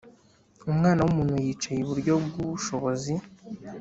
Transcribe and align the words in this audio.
Umwana 0.71 0.99
w 1.01 1.07
umuntu 1.11 1.35
yicaye 1.45 1.79
iburyo 1.81 2.13
bw 2.25 2.35
ubushobozi 2.45 3.13